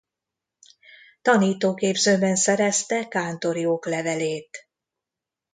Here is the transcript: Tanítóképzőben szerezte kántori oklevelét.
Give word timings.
Tanítóképzőben 1.21 2.35
szerezte 2.35 3.07
kántori 3.07 3.65
oklevelét. 3.65 4.69